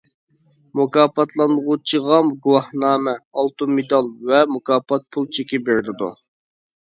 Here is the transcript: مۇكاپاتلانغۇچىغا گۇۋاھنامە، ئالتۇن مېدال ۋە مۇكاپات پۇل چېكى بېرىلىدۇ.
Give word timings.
مۇكاپاتلانغۇچىغا 0.77 2.17
گۇۋاھنامە، 2.45 3.13
ئالتۇن 3.41 3.77
مېدال 3.81 4.09
ۋە 4.31 4.41
مۇكاپات 4.55 5.05
پۇل 5.17 5.29
چېكى 5.39 5.61
بېرىلىدۇ. 5.69 6.11